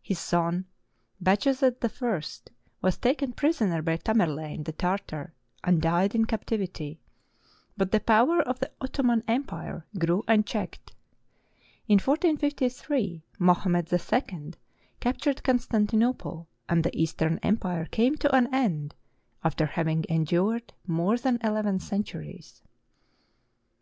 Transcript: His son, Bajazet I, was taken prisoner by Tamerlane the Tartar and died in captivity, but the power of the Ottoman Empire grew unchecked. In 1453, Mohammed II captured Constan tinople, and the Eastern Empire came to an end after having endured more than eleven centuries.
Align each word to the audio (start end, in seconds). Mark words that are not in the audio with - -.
His 0.00 0.18
son, 0.18 0.64
Bajazet 1.22 1.84
I, 1.84 2.50
was 2.80 2.96
taken 2.96 3.34
prisoner 3.34 3.82
by 3.82 3.98
Tamerlane 3.98 4.62
the 4.64 4.72
Tartar 4.72 5.34
and 5.62 5.82
died 5.82 6.14
in 6.14 6.24
captivity, 6.24 6.98
but 7.76 7.90
the 7.92 8.00
power 8.00 8.40
of 8.40 8.58
the 8.58 8.70
Ottoman 8.80 9.22
Empire 9.28 9.84
grew 9.98 10.24
unchecked. 10.28 10.94
In 11.86 11.96
1453, 11.98 13.22
Mohammed 13.38 13.92
II 13.92 14.54
captured 15.00 15.42
Constan 15.42 15.86
tinople, 15.88 16.46
and 16.70 16.82
the 16.82 16.98
Eastern 16.98 17.36
Empire 17.42 17.84
came 17.84 18.16
to 18.16 18.34
an 18.34 18.48
end 18.54 18.94
after 19.44 19.66
having 19.66 20.06
endured 20.08 20.72
more 20.86 21.18
than 21.18 21.38
eleven 21.44 21.80
centuries. 21.80 22.62